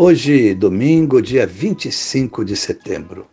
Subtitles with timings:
[0.00, 3.26] Hoje, domingo, dia 25 de setembro.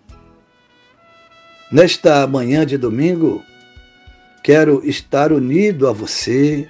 [1.72, 3.44] Nesta manhã de domingo,
[4.44, 6.68] quero estar unido a você,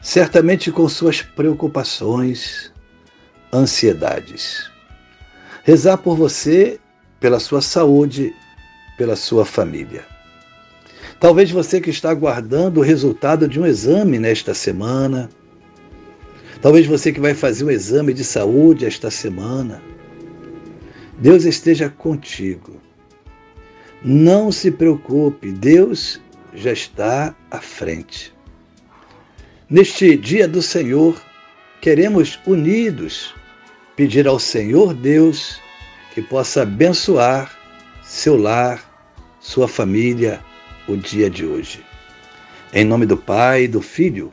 [0.00, 2.72] certamente com suas preocupações,
[3.52, 4.68] ansiedades.
[5.62, 6.80] Rezar por você,
[7.20, 8.34] pela sua saúde,
[8.98, 10.04] pela sua família.
[11.20, 15.30] Talvez você que está aguardando o resultado de um exame nesta semana,
[16.62, 19.82] Talvez você que vai fazer um exame de saúde esta semana,
[21.18, 22.80] Deus esteja contigo.
[24.00, 26.20] Não se preocupe, Deus
[26.54, 28.32] já está à frente.
[29.68, 31.20] Neste dia do Senhor,
[31.80, 33.34] queremos unidos
[33.96, 35.60] pedir ao Senhor Deus
[36.14, 37.58] que possa abençoar
[38.04, 38.88] seu lar,
[39.40, 40.40] sua família,
[40.86, 41.84] o dia de hoje.
[42.72, 44.32] Em nome do Pai, do Filho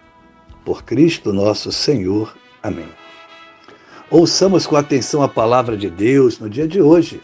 [0.65, 2.35] por Cristo nosso Senhor.
[2.61, 2.89] Amém.
[4.09, 7.21] Ouçamos com atenção a palavra de Deus no dia de hoje.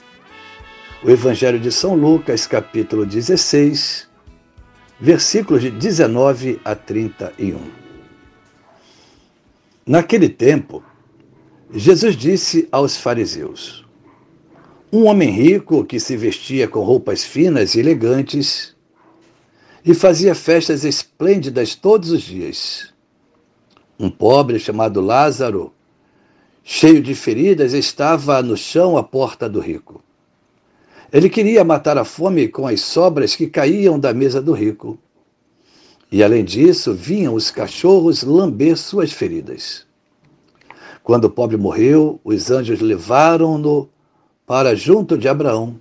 [1.04, 4.08] O Evangelho de São Lucas, capítulo 16,
[5.00, 7.60] versículos de 19 a 31.
[9.86, 10.84] Naquele tempo,
[11.72, 13.86] Jesus disse aos fariseus:
[14.92, 18.76] Um homem rico que se vestia com roupas finas e elegantes
[19.86, 22.97] e fazia festas esplêndidas todos os dias
[24.00, 25.74] um pobre chamado Lázaro,
[26.64, 30.04] cheio de feridas, estava no chão à porta do rico.
[31.12, 35.00] Ele queria matar a fome com as sobras que caíam da mesa do rico.
[36.12, 39.86] E além disso, vinham os cachorros lamber suas feridas.
[41.04, 43.90] Quando o pobre morreu, os anjos levaram-no
[44.46, 45.80] para junto de Abraão.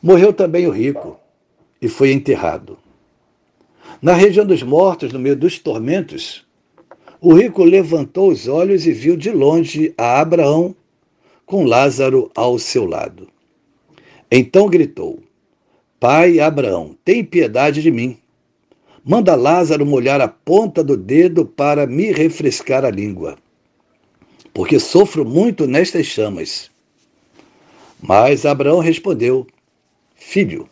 [0.00, 1.18] Morreu também o rico
[1.82, 2.78] e foi enterrado.
[4.00, 6.46] Na região dos mortos, no meio dos tormentos,
[7.20, 10.74] o rico levantou os olhos e viu de longe a Abraão
[11.44, 13.28] com Lázaro ao seu lado.
[14.30, 15.20] Então gritou:
[15.98, 18.16] Pai Abraão, tem piedade de mim.
[19.04, 23.36] Manda Lázaro molhar a ponta do dedo para me refrescar a língua,
[24.54, 26.70] porque sofro muito nestas chamas.
[28.00, 29.46] Mas Abraão respondeu:
[30.14, 30.68] Filho,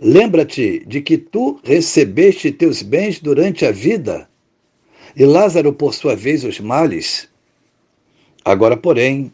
[0.00, 4.28] lembra-te de que tu recebeste teus bens durante a vida
[5.16, 7.28] e Lázaro, por sua vez, os males.
[8.44, 9.32] Agora, porém,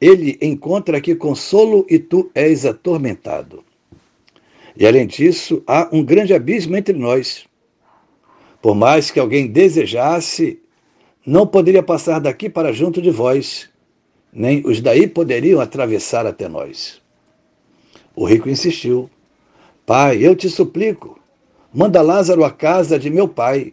[0.00, 3.64] ele encontra aqui consolo e tu és atormentado.
[4.76, 7.46] E além disso, há um grande abismo entre nós.
[8.62, 10.60] Por mais que alguém desejasse,
[11.26, 13.68] não poderia passar daqui para junto de vós,
[14.32, 17.02] nem os daí poderiam atravessar até nós.
[18.14, 19.10] O rico insistiu:
[19.84, 21.18] Pai, eu te suplico,
[21.72, 23.72] manda Lázaro à casa de meu pai,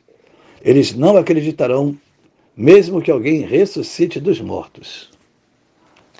[0.63, 1.97] eles não acreditarão,
[2.55, 5.09] mesmo que alguém ressuscite dos mortos.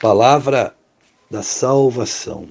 [0.02, 0.76] Palavra
[1.30, 2.50] da salvação.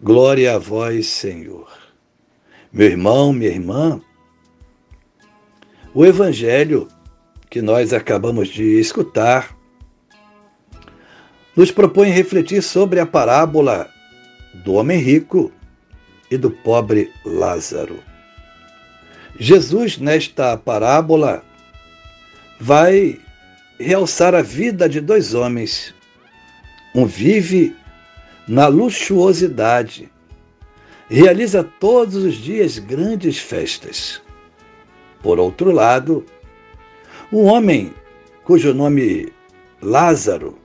[0.00, 1.68] Glória a vós, Senhor.
[2.72, 4.00] Meu irmão, minha irmã,
[5.94, 6.88] o evangelho
[7.50, 9.56] que nós acabamos de escutar
[11.56, 13.88] nos propõe refletir sobre a parábola
[14.52, 15.52] do homem rico
[16.30, 18.13] e do pobre Lázaro.
[19.38, 21.44] Jesus, nesta parábola,
[22.60, 23.20] vai
[23.78, 25.94] realçar a vida de dois homens.
[26.94, 27.74] Um vive
[28.46, 30.10] na luxuosidade,
[31.08, 34.22] realiza todos os dias grandes festas.
[35.22, 36.24] Por outro lado,
[37.32, 37.92] um homem
[38.44, 39.32] cujo nome
[39.82, 40.58] Lázaro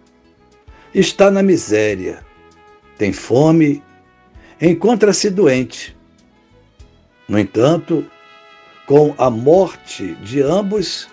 [0.94, 2.24] está na miséria,
[2.98, 3.82] tem fome,
[4.62, 5.98] encontra-se doente.
[7.28, 8.06] No entanto,
[8.90, 11.08] com a morte de ambos,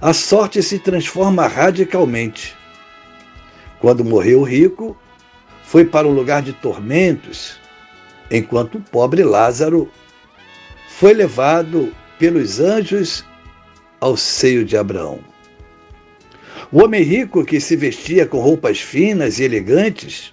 [0.00, 2.56] a sorte se transforma radicalmente.
[3.78, 4.96] Quando morreu o rico,
[5.62, 7.58] foi para um lugar de tormentos,
[8.30, 9.90] enquanto o pobre Lázaro
[10.88, 13.22] foi levado pelos anjos
[14.00, 15.20] ao seio de Abraão.
[16.72, 20.32] O homem rico que se vestia com roupas finas e elegantes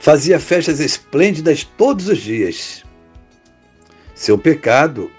[0.00, 2.84] fazia festas esplêndidas todos os dias.
[4.14, 5.10] Seu pecado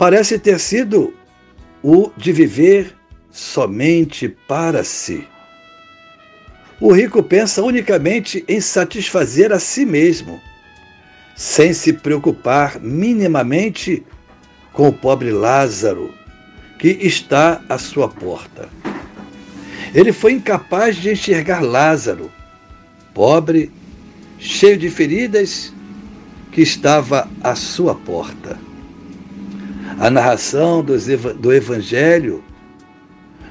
[0.00, 1.12] parece ter sido
[1.82, 2.96] o de viver
[3.30, 5.28] somente para si.
[6.80, 10.40] O rico pensa unicamente em satisfazer a si mesmo,
[11.36, 14.02] sem se preocupar minimamente
[14.72, 16.14] com o pobre Lázaro,
[16.78, 18.70] que está à sua porta.
[19.94, 22.32] Ele foi incapaz de enxergar Lázaro,
[23.12, 23.70] pobre,
[24.38, 25.74] cheio de feridas,
[26.52, 28.69] que estava à sua porta.
[30.00, 32.42] A narração do Evangelho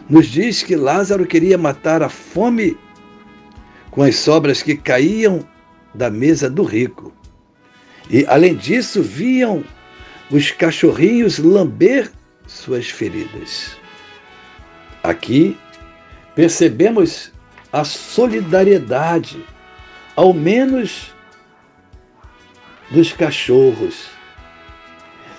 [0.10, 2.76] nos diz que Lázaro queria matar a fome
[3.92, 5.48] com as sobras que caíam
[5.94, 7.14] da mesa do rico.
[8.10, 9.64] E, além disso, viam
[10.32, 12.12] os cachorrinhos lamber
[12.48, 13.78] suas feridas.
[15.04, 15.56] Aqui
[16.34, 17.32] percebemos
[17.72, 19.46] a solidariedade,
[20.16, 21.14] ao menos
[22.90, 24.18] dos cachorros.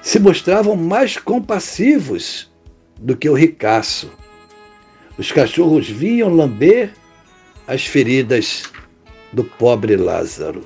[0.02, 2.50] Se mostravam mais compassivos
[2.98, 4.10] do que o ricaço.
[5.18, 6.92] Os cachorros viam lamber
[7.66, 8.64] as feridas
[9.32, 10.64] do pobre Lázaro.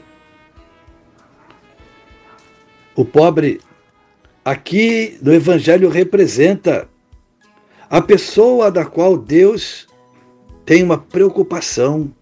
[2.96, 3.60] O pobre
[4.44, 6.88] aqui no Evangelho representa
[7.90, 9.86] a pessoa da qual Deus
[10.64, 12.12] tem uma preocupação.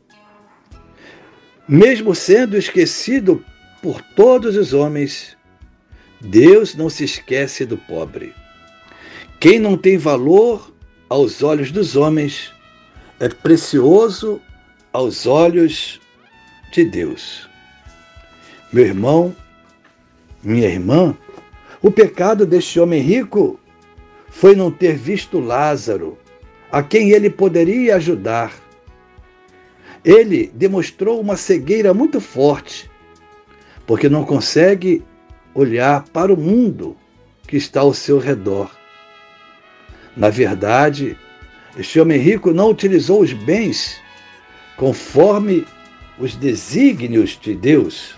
[1.69, 3.45] Mesmo sendo esquecido
[3.83, 5.37] por todos os homens,
[6.23, 8.33] Deus não se esquece do pobre.
[9.41, 10.73] Quem não tem valor
[11.09, 12.53] aos olhos dos homens
[13.19, 14.41] é precioso
[14.93, 16.01] aos olhos
[16.73, 17.49] de Deus.
[18.73, 19.35] Meu irmão,
[20.45, 21.17] minha irmã,
[21.83, 23.59] o pecado deste homem rico
[24.29, 26.17] foi não ter visto Lázaro,
[26.71, 28.55] a quem ele poderia ajudar.
[30.05, 32.89] Ele demonstrou uma cegueira muito forte,
[33.85, 35.05] porque não consegue
[35.55, 36.97] olhar para o mundo
[37.47, 38.71] que está ao seu redor.
[40.17, 41.17] Na verdade,
[41.77, 44.01] este homem rico não utilizou os bens
[44.77, 45.67] conforme
[46.19, 48.15] os desígnios de Deus.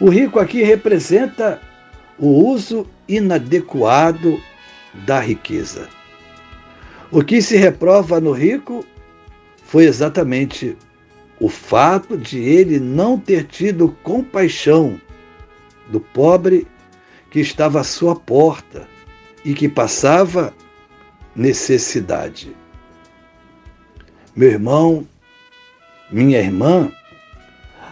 [0.00, 1.60] O rico aqui representa
[2.18, 4.40] o uso inadequado
[5.06, 5.88] da riqueza.
[7.10, 8.84] O que se reprova no rico
[9.64, 10.76] foi exatamente
[11.40, 15.00] o fato de ele não ter tido compaixão
[15.88, 16.66] do pobre
[17.30, 18.88] que estava à sua porta
[19.44, 20.54] e que passava
[21.34, 22.54] necessidade.
[24.34, 25.06] Meu irmão,
[26.10, 26.90] minha irmã,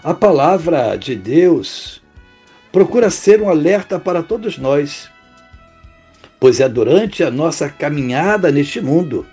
[0.02, 2.02] a palavra de Deus
[2.70, 5.12] procura ser um alerta para todos nós
[6.42, 9.24] pois é durante a nossa caminhada neste mundo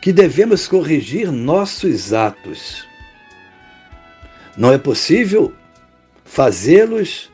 [0.00, 2.86] que devemos corrigir nossos atos.
[4.56, 5.52] Não é possível
[6.24, 7.30] fazê-los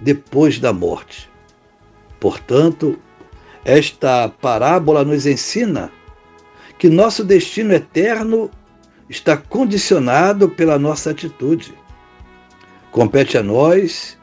[0.00, 1.30] depois da morte.
[2.18, 2.98] Portanto,
[3.64, 5.90] esta parábola nos ensina
[6.78, 8.50] que nosso destino eterno
[9.08, 11.74] está condicionado pela nossa atitude.
[12.90, 14.18] Compete a nós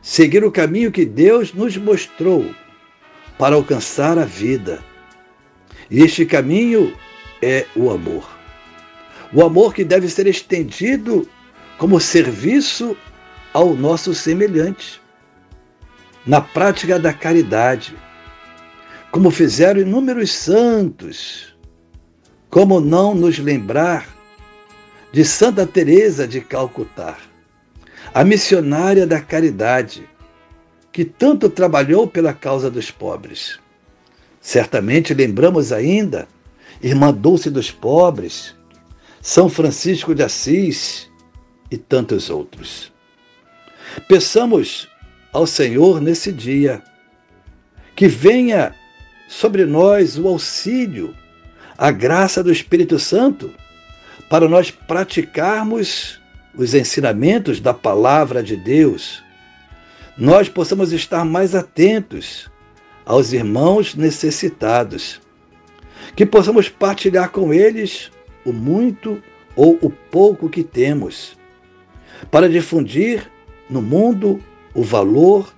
[0.00, 2.54] seguir o caminho que Deus nos mostrou
[3.38, 4.82] para alcançar a vida.
[5.90, 6.96] E este caminho
[7.42, 8.28] é o amor.
[9.32, 11.28] O amor que deve ser estendido
[11.78, 12.96] como serviço
[13.52, 15.00] ao nosso semelhante,
[16.26, 17.96] na prática da caridade,
[19.10, 21.54] como fizeram inúmeros santos.
[22.50, 24.06] Como não nos lembrar
[25.12, 27.16] de Santa Teresa de Calcutá,
[28.14, 30.08] a missionária da caridade,
[30.92, 33.58] que tanto trabalhou pela causa dos pobres.
[34.40, 36.28] Certamente lembramos ainda
[36.82, 38.54] Irmã Dulce dos Pobres,
[39.20, 41.10] São Francisco de Assis
[41.70, 42.92] e tantos outros.
[44.08, 44.88] Peçamos
[45.36, 46.82] ao Senhor nesse dia.
[47.94, 48.74] Que venha
[49.28, 51.14] sobre nós o auxílio,
[51.76, 53.52] a graça do Espírito Santo,
[54.30, 56.18] para nós praticarmos
[56.56, 59.22] os ensinamentos da palavra de Deus,
[60.16, 62.50] nós possamos estar mais atentos
[63.04, 65.20] aos irmãos necessitados,
[66.16, 68.10] que possamos partilhar com eles
[68.42, 69.22] o muito
[69.54, 71.36] ou o pouco que temos,
[72.30, 73.30] para difundir
[73.68, 74.42] no mundo
[74.76, 75.52] o valor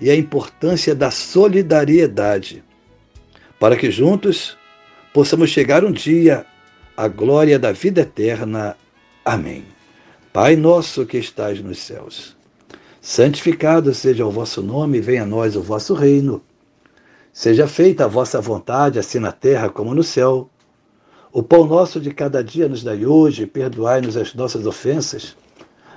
[0.00, 2.62] e a importância da solidariedade,
[3.58, 4.56] para que juntos
[5.12, 6.46] possamos chegar um dia
[6.96, 8.76] à glória da vida eterna.
[9.24, 9.64] Amém.
[10.32, 12.36] Pai nosso que estais nos céus,
[13.00, 16.40] santificado seja o vosso nome, venha a nós o vosso reino.
[17.32, 20.48] Seja feita a vossa vontade, assim na terra como no céu.
[21.32, 25.36] O pão nosso de cada dia nos dai hoje, perdoai-nos as nossas ofensas,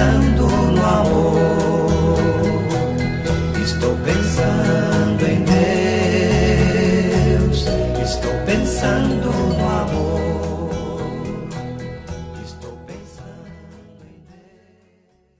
[0.00, 1.19] pensando no amor.